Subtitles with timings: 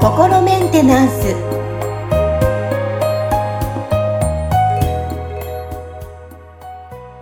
[0.00, 1.34] 心メンテナンス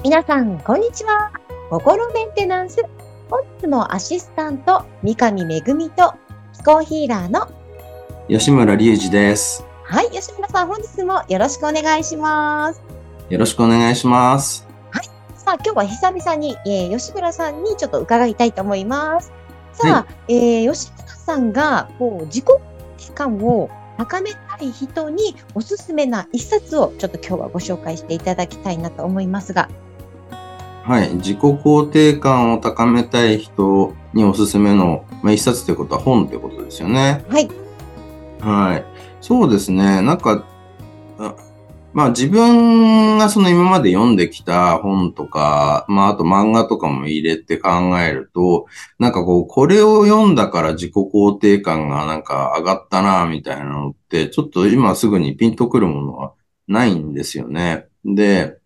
[0.04, 1.32] 皆さんこんにちは
[1.71, 2.84] 心メンテナンス
[3.29, 6.14] 本日もアシスタント三上恵と
[6.53, 7.51] 気候ヒーラーの
[8.28, 9.64] 吉村隆二です。
[9.85, 12.80] はい吉村さん本日もよろしくお願いします
[13.28, 14.71] よろしくお願いします。
[15.53, 19.34] さあ今日は久々に、えー吉村さんにちょっと伺いたいと思います
[19.74, 22.58] さあ、えー吉村さんがこう自己肯
[23.08, 23.68] 定感を
[23.98, 29.68] 高めたい人におすすめな一冊をちょっと今日はご紹介していただきたいなと思いますが
[30.84, 31.10] はい。
[31.16, 37.27] 自己肯定感を高めたい人におすすめの、まあ、一冊ということは本ということですよね。
[37.28, 37.50] はい
[38.41, 38.84] はい。
[39.20, 40.00] そうですね。
[40.00, 40.46] なんか、
[41.19, 41.34] あ
[41.95, 48.66] まあ自分がその今まで読んできた本とか、まああと漫画とかも入れて考えると、
[48.98, 56.33] なんかこう、これを読んだから自己肯定感がなんか上がったな、みたいなのって、ちょっと今すぐにピンとくるものは
[56.66, 57.86] ないんですよね。
[58.05, 58.59] で、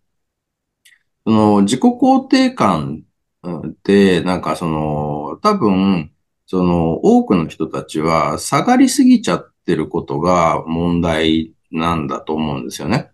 [1.25, 3.03] その自己肯定感
[3.45, 6.11] って、なんかその、多分、
[6.45, 13.11] その多くの人たちは下がりすぎちゃってることが問題なんだと思うんですよね。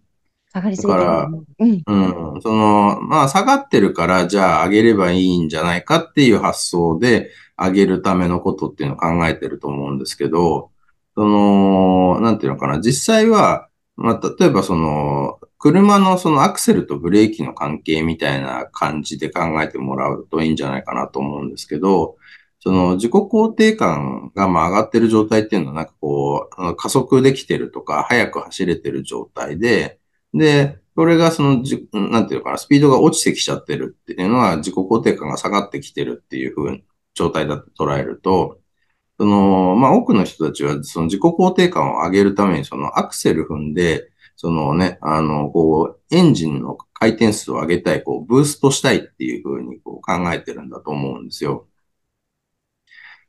[0.54, 1.84] 下がりすぎてるだからうん。
[1.86, 2.42] うん。
[2.42, 10.70] その、まあ下がってるから、じゃあ上げればいいんじゃないかっていう発想で上げるためのことっていうのを考えてると思うんですけど、
[11.16, 22.18] その、なんていうのかな、実際は、まあ例えばその、車のそのアクセルとブレーキの関係みたいな感じで考えてもらうといいんじゃないかなと思うんですけど、
[22.59, 30.00] その自己肯定感がまあ上がってる状態っていうのはなんかこう、加速できてるとか、速く走れてる状態で、
[30.34, 36.78] で、それがそのじ、なんていうかな、スピードが落ちてきちゃってるっていうのは自己肯定感が下がってきてるっていう風な
[37.16, 38.59] 状態だと捉えると、
[39.20, 51.68] その、まあ多くの人たちはその自己肯定感を上げるためにそのアクセル踏んで、そのね、あの、こう、エンジンの回転数を上げたい、こう、ブーストしたいっていう風にこう考えてるんだと思うんですよ。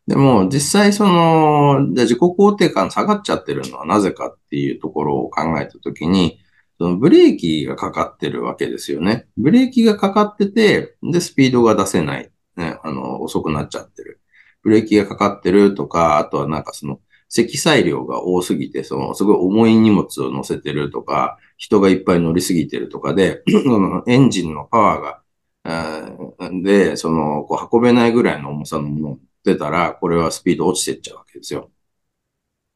[0.07, 6.39] でも、実際その、じゃ自己肯定感下がっちゃってるのはなぜかっていうところを考えたときに、
[6.79, 9.27] そのブレーキがかかってるわけですよね。
[9.37, 12.31] ブレーキがかかってて、で、スピードが出せない。
[12.57, 14.21] ね、あの、遅くなっちゃってる。
[14.63, 23.43] ブレーキがかかってるとか、あとはなんかその、積載量が多すぎて、その、すごい重い荷物を乗せてるとか、人がいっぱい乗りすぎてるとかで、
[24.07, 31.71] エンジンのパワーが、ーで、その、こう運べないぐらいの重さのものを出たら、これはスピード落ちてっちゃうわけですよ。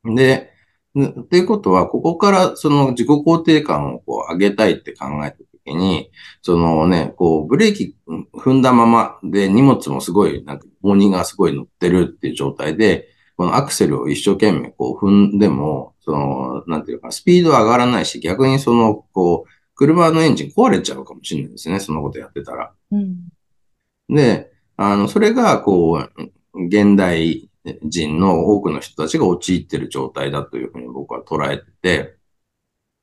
[0.05, 0.51] で、
[0.97, 6.11] んっていうことは、ここからその自己肯定感をこう上げたいって考えたときに、
[6.43, 7.97] そのね、こう、ブレーキ
[8.35, 22.73] 踏んだままで荷物もすごい、なんか重荷がすごい乗ってるっていう状態で、このアクセルを一生懸命こう踏んでも、その、なんていうか、スピードは上がらないし、逆にその、こう、車のエンジン壊れちゃうかもしれないですね、そのことやってたら。
[22.91, 23.29] うん
[24.09, 26.09] で、あの、それが、こ
[26.55, 27.48] う、現代
[27.83, 32.17] 人の多くの人たちが陥ってる状態だというふうに僕は捉えてて、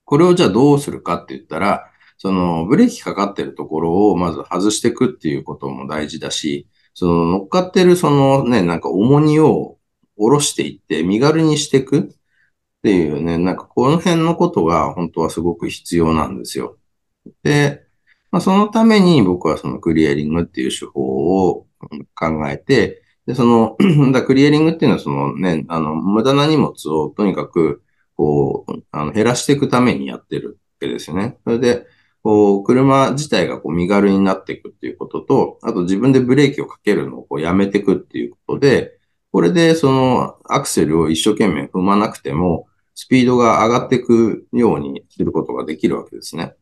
[0.05, 9.77] これをじゃあどうするかって言ったら、その、ブレーキかかってるところをまず外していくっていうことも大事だし、その乗っかってるそのね、なんか重荷を
[10.17, 12.03] 下ろしていって身軽にしていくっ
[12.83, 16.77] ていうね、なんかこの辺のことが本当はすごく必要なんですよ。
[17.43, 17.83] で、
[18.31, 21.01] まあ、そのために僕はそのクリアリングっていう手法
[21.49, 21.67] を
[22.15, 23.75] 考えて、で、その、
[24.13, 27.83] だクリアリングっていうのはそのね、あの、無駄な荷物をとにかく、
[28.15, 31.37] こう、あの、減らしていくためにやってるわけですよね。
[31.43, 31.85] それで、
[32.23, 38.97] こう、車自体がこう身軽になっていくっていうことと、あと自分でブレーキをかけるのをこうやめていくっていうことで、
[39.31, 46.55] これでそのアクセルを一生懸命踏まなくても、スピードが上がっていくようにすることができるわけですね。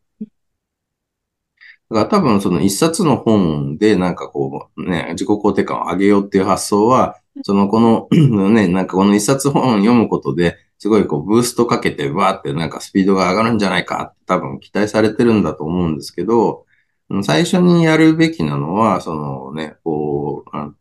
[1.93, 8.07] だから多分その一冊の本でなんかこうね、自己肯定感を上げようっていう発想は、そのこの
[8.49, 16.65] ね、なんかこの一冊本を読むことで、すごいこうブーストかけてわーってなんかスピードが上がるんじゃないかって多分期待されてるんだと思うんですけど、
[17.23, 20.73] 最初にやるべきなのは、そのね、こう、あ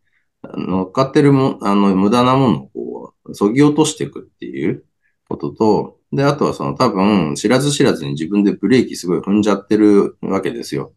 [0.57, 4.83] 乗っかってるも、あの、無駄なものをこう、削ぎ落としていくっていう
[5.29, 10.93] ことと、で、あとはその多分、知らず知らずに自分でブレーキすごい踏んじゃってるわけですよ。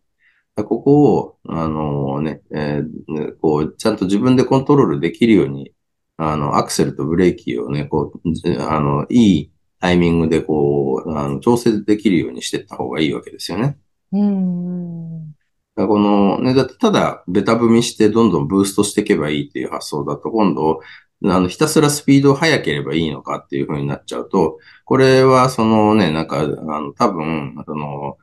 [0.64, 5.73] ここを、あのね、えーこう、ちゃんと自分でコントロールできるように、
[6.17, 13.79] あの、アクセルとブレーキをね、こう、じあの、いいタイミングでこう、あの調整できるようにしていった方がいいわけですよね。
[14.12, 15.35] うん。
[15.76, 20.81] このね、だってただベタ踏みしてどんどんブーストしていけばいいっていう発想だと、今度、
[21.25, 28.17] あの、ひたすらスピード速ければいいのかっていう風になっちゃうと、これはそのね、なんか、あの、多分、その、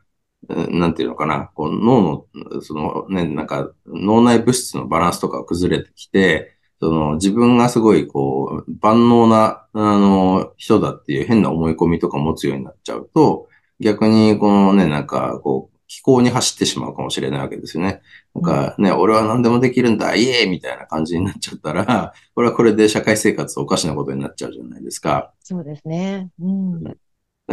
[0.50, 13.48] なんていうのかな、こう脳の、そのね、なんか脳内物質のバランスとかが崩れてきて、その自分がすごいこう万能な、あの、人だっていう変な思い込みとか持つようになっちゃうと、
[13.80, 18.02] 逆にこのね、なんかこう、気候に走ってしまうかもしれないわけですよね。
[18.34, 25.32] なんかね、うん、俺は何でもできるんだ、イエーイみたいな感じになっちゃったら、これはこれで社会生活おかしなことになっちゃうじゃないですか。
[25.40, 26.32] そうですね。
[26.42, 26.84] うん。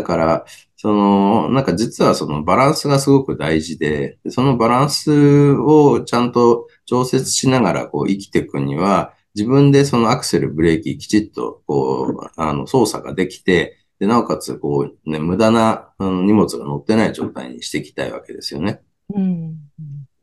[0.00, 0.44] だから、
[0.76, 18.81] その、なんか実はそのバランスがすごく大事で、そのバランスをちゃんと調節しながらこう生きていくには、自分でそのアクセル、ブレーキきちっとこう、あの操作ができて、で、なおかつこう、ね、無駄な、うん、荷物が乗ってない状態にしていきたいわけですよね。
[19.14, 19.58] うん、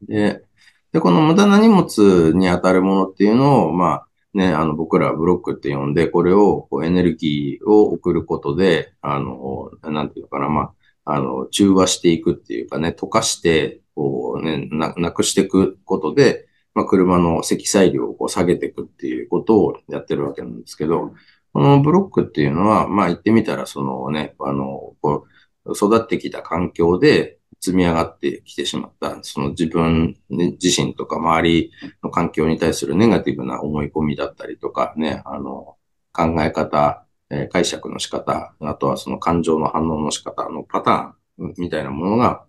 [0.01, 0.43] で、
[0.91, 4.06] で、この無駄な荷物に当たるものっていうのを、まあ、
[4.37, 10.73] ね、あの、僕らブロックって呼んで、これをこうエネルギーを送ることで、あの、なんていうのかな、ま
[11.05, 21.13] あ、あの、中和していくっていうかね、溶かして、こうね、ななくしていくことで、まあ、車の積載量をこう下げていくっていうことをやってるわけなんですけど、
[21.51, 25.25] このブロックっていうのは、まあ言ってみたら、そのね、あの、こ
[25.65, 31.71] う、育ってきた環境で積み上がってきてしまった、その自分自身とか周り
[32.03, 35.75] の環境に対するネガティブな思い込みだったりとかね、あの、
[36.13, 42.45] 考え方、えー、解釈の仕方、あとはその感情の反応の仕方のパターンみたいなものが、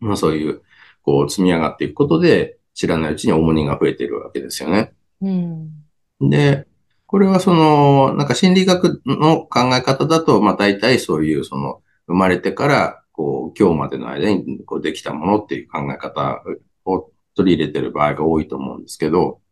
[0.00, 0.62] まあそういう、
[1.02, 4.92] こう積み上がっていくことで、知らないうちに重荷が増えているわけですよね。
[5.20, 6.66] うん、で、
[7.06, 16.42] これはその、なんか心理学の考え方だと、まあ大体そういうその、生まれてから、こう、今日までの間にこうできたものっていう考え方
[16.86, 19.42] を取り入れてる場合が多いと思うんですけど、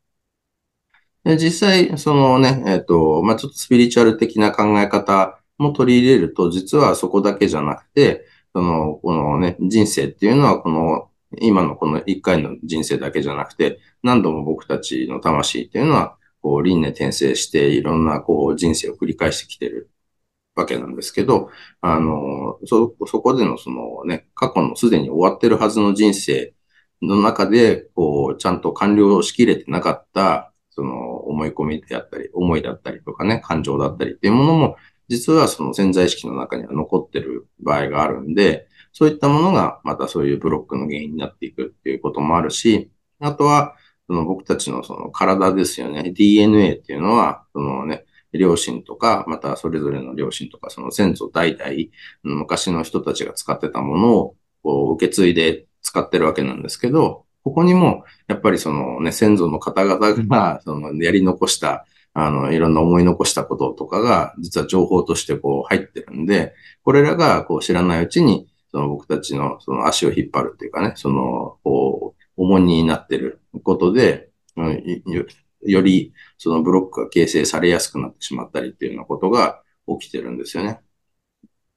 [1.25, 8.25] で実際、そのね、えっ、ー、と、まあちょっとスピリチュアル的な考え方も取り入れると、実はそこだけじゃなくて、
[8.55, 11.11] その、このね、人生っていうのは、この
[11.43, 19.91] 今のこの一回の人生だけじゃなくて、何度も僕たちの魂っていうのは、こう、輪廻転生して、いろんな、こう、人生を繰り返してきてる。
[20.59, 21.51] わけなんですけど、
[21.81, 26.53] あの、そ、そこでのそのね、過去のすでに終わってるはずの人生
[27.01, 34.77] の中で、こう、ちゃんと完了しきれてなかった、その思い込みであったり、思いだったりとかね、感情だったりっていうものも、
[35.09, 42.91] 実はその潜在意識の中には残ってる場合があるんで、そういったものがまたそういうブロックの原因になっていくっていうこともあるし、
[43.21, 43.77] あとは、
[44.09, 46.11] その僕たちのその体ですよね。
[46.13, 51.71] DNA っていうのは、そのね、両親とか、またそれぞれの両親とか、その先祖代々、
[52.23, 66.53] 昔の人たちが使ってたものをこう受け継いで使ってるわけなんですけど、ここにも、やっぱりそのね、先祖の方々が、そのやり残した、あの、いろんな思い残したこととかが、実は情報としてこう入ってるんで、
[66.83, 74.29] これらがこう知らないうちに、その僕たちのその足を引っ張るっていうかね、その、こう、重荷になってることで、
[75.63, 79.62] よりそのブロックが形成されやすくなってしまったりっていうようなことが
[80.00, 80.81] 起きてるんですよね。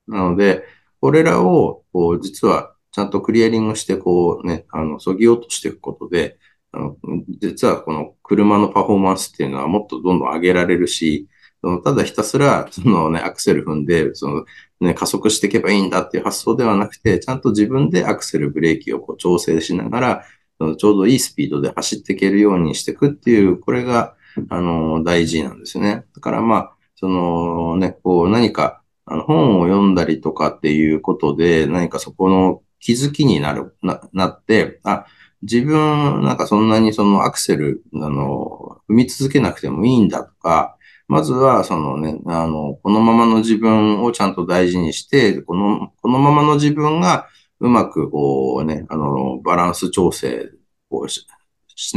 [0.07, 0.63] なので、
[0.99, 6.37] これらを、こう、実はちゃんとクリアリングして、こうね、あの、そぎ落としていくことで、
[6.73, 6.95] あの
[7.39, 11.27] 実はこの車のパフォーマンスっていうのはもっとどんどん上げられるし、
[11.61, 14.45] そのただひたすら、そのね、アクセル踏んで、その
[14.80, 20.25] ね、加速していけばいいんだっていう発想ではなくて、ちゃんと自分でアクセル、ブレーキをこう調整しながら、
[20.57, 24.15] そのちょうどいいスピードで走っていけるようにしていくっていう、これが、
[24.50, 26.06] あの、大事なんですよね。
[26.16, 35.06] だからまあ、そのね、こう何か、あの本を読んだりとかっていうことで、何かそこの気づきになる、な、なって、あ、
[35.42, 47.28] 自分、なんかそんなにそのアクセル、あの、踏み続けなくてもいいんだとか、まずは、そのね、あの、このままの自分をちゃんと大事にして、この、このままの自分が
[47.59, 50.52] うまく、こうね、あの、バランス調整
[50.90, 51.26] をし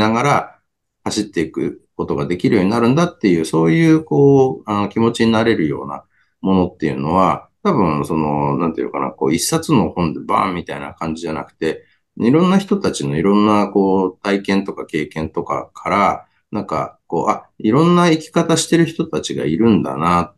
[0.00, 0.58] ながら
[1.04, 6.04] 走っていくことができるようになるんだっていう、そういう、こう、あの気持ちになれるような
[6.40, 11.84] ものっていうのは、多分、その、なんていうかな、こう、一冊の本でバーンみたいな感じじゃなくて、
[12.18, 20.34] いろんな人たちのいろんな、こう、体験とか経験とかから、なんか、こう、あ、いろんな生き方してる人たちがいるんだな。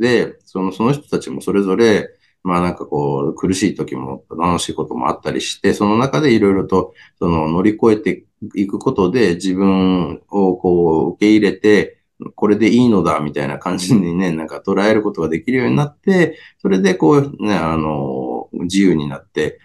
[0.00, 2.08] で、その、その人たちもそれぞれ、
[2.48, 8.24] まあなんかこう、苦しい時も楽しいこともあったりして、その中でいろいろと、その乗り越えて
[8.54, 11.98] いくことで自分をこう、受け入れて、
[12.34, 19.60] これでいいのだ、みたいな感じにね、なんか捉えることができるようになって、それでこう、ね、あの、自由になって、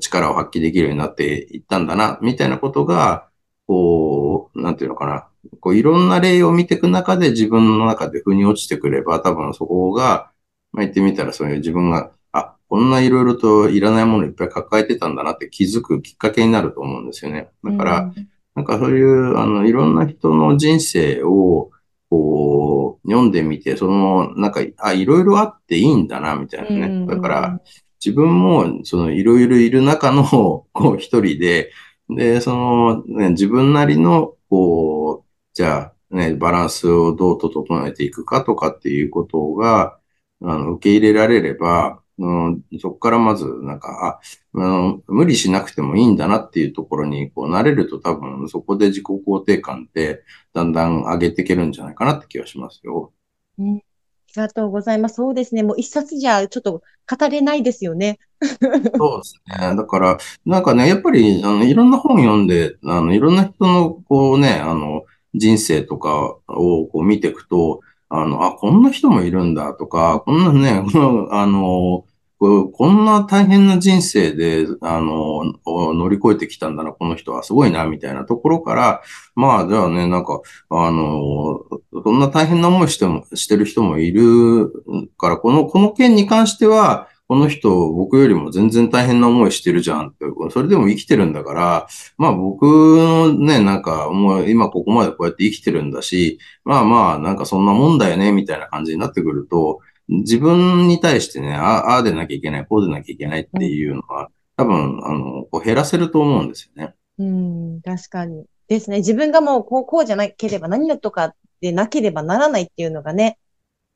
[0.00, 3.28] 力を発揮できるようになっていったんだな、みたいなことが、
[3.66, 5.28] こう、なんていうのかな。
[5.60, 10.30] こういろんな例を見ていく中で自分の中で腑に落ちてくれば、多分そこが、
[10.72, 17.48] まあ、言ってみたらそういう自分が、あ、こんないろいろといらないものいっぱい抱えてたんだなって気づくきっかけになると思うんですよね。
[17.62, 21.70] だから、うん、なんかそういう、あの、いろんな人の人生を、
[22.10, 27.06] こう、読んでみて、その、なんか、あ、いろいろあっていいんだな、みたいなね。
[27.06, 27.60] だから、
[28.04, 30.24] 自分も、その、いろいろいる中の、
[30.72, 31.70] こう、一人で、
[32.10, 39.98] で、その、ね、自分なりの、こう、じゃあ、ね、バランスをどうと整えていくかとかっていうことが、
[40.44, 44.20] あの、受け入れられれば、うん、そこからまず、なんか、
[44.54, 50.22] あ、あの、無理しなくてもいいんだなっていうところに、こう、慣れると多分、そこで自己肯定感って、
[50.52, 53.12] だんだん上げていけるんじゃないかなって気がしますよ。
[53.58, 53.76] うん。
[53.76, 55.16] ありがとうございます。
[55.16, 55.62] そうですね。
[55.62, 58.18] もう一冊じゃちょっと語れないですよね。
[58.40, 59.76] そうですね。
[59.76, 67.80] だから、なんかね、やっぱり、あの、いろんな本読んで、あの、いろんな人の、こうね、あの、人生とかをこう見ていくと、
[68.14, 70.84] あの、あ、こんな人もいるんだとか、こんなね、
[71.32, 72.04] あの、
[72.38, 79.02] こんな大変な人生で、あの、乗り越えてきたんだな、この人はすごいな、みたいなところから、
[79.34, 81.62] まあ、じゃあね、なんか、あの、
[82.04, 84.72] どんな大変な思いしても、してる人もいる
[85.16, 91.86] から、この、この件に関しては、この人、僕よりも全然大変な思いしてるじゃんって、それでも生きてるんだから、
[92.18, 106.94] まあ僕のね、なんかもう今ここまでこうやって生きてるんだし、まあまあなんかそんなもんだよね、みたいな感じになってくると、自分に対してね、ああでなきゃいけない、こうでなきゃいけないっていうのは、多分、あの、こう減らせると思うんですよね。
[107.18, 108.44] うん、確かに。
[108.68, 108.98] ですね。
[108.98, 113.38] 自分がもうこう、こうじゃなければ何とかでなければならないっていうのがね。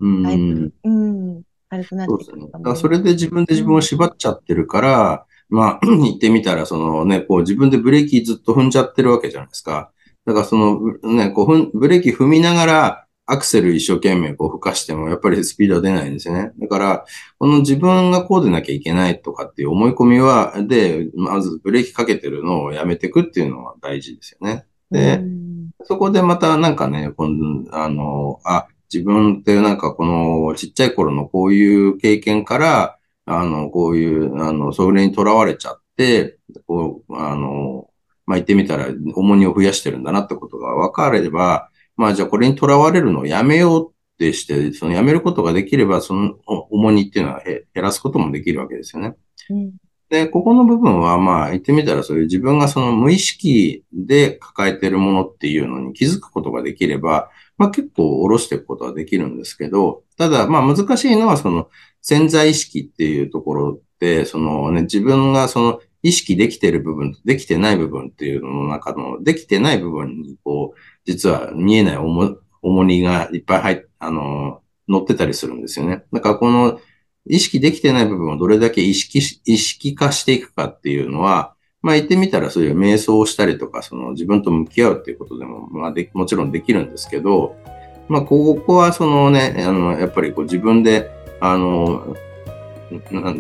[0.01, 0.73] うん。
[0.85, 1.43] うん。
[1.69, 2.49] あれとなってくるね。
[2.53, 9.91] だからそれで自分で自分を縛っちゃってるから、うん、まあ、 言ってみたら、そのね、こう自分でブレーキずっと踏んじゃってるわけじゃないですか。
[10.25, 16.53] だからそのね、こうブレーキ踏みながら、アクセル一生懸命こう吹かしてもやっぱりスピードは出ないんですよね。
[16.59, 17.05] だから、
[17.39, 24.65] この自分がこうでなきゃいけないとかっていう思い込みは、で、まずブレーキかけてるのをやめていくっていうのは大事ですよね。
[24.93, 25.21] で、
[25.83, 37.91] そこでまたなんかね、今度、あの、あ、自分ってなんかこのちっちゃい頃のこういう経験から、あの、こういう、あの、それにとらわれちゃって、こう、あの、
[38.25, 49.15] まあ、言ってみたら重荷を増やしてるんだなってことが分かれば、まあじゃあこれにとらわれるのをやめようってして、そのやめることができれば、その重荷っていうのは減らすこともできるわけですよね。
[49.51, 49.73] うん、
[50.09, 61.69] で、ここの部分はまあ言ってみたらそういう自分がその無意識で抱えてるものっていうのに気づくことができれば、まあ結構下ろしていくことはできるんですけど、ただまあ難しいのはその
[62.03, 76.05] 潜在意識っていうところって、そのね、自分がその意識できてる部分とできてない部分っていうのの中の、できてない部分にこう、実は見えない重重荷がいっぱい入っ、あの、乗ってたりするんですよね。
[76.13, 76.81] だからこの
[77.29, 87.57] 意識できてない部分をどれだけ意識し、意識化していくかっていうのは、まあ言ってみたらそういう瞑想をしたりとか、その自分と向き合うっていうことでも、まあで、もちろんできるんですけど、
[88.09, 92.17] まあここはそのね、あの、やっぱりこう自分で、あの、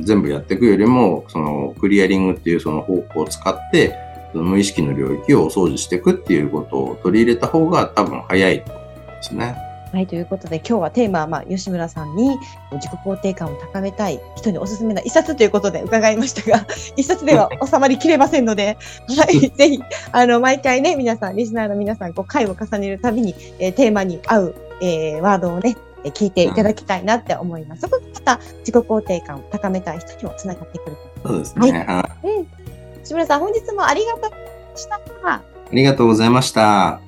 [0.00, 3.95] 全部やっていくよりも、そのクリアリングっていうその方法を使って、
[4.33, 9.65] その無意識の領域をお掃除していくっていうことを取り入れた方が多分早いと思いますね。
[9.97, 12.38] はい、ということで今日はテーマは、まあ、吉村さんに
[12.71, 16.67] 自己肯定感を高めたい人におすすめな一冊ということで伺いましたが、
[16.99, 18.76] 一冊では収まりきれませんので、
[19.17, 25.75] はい、ぜひ、あの、毎回ね、皆さん、リスナーの皆さん、こう、回を重ねるたびに、えー、テーマに合う、えー、ワードをね、
[26.05, 27.81] 聞いていただきたいなって思います。
[27.81, 31.73] そこでまた自己肯定感を高めたい人にもつながってくるとそうですね。
[31.73, 32.29] はい。
[32.29, 32.47] うん。
[33.03, 35.00] 志村さん、本日もありがとうございました。
[35.33, 37.05] ありがとうございました。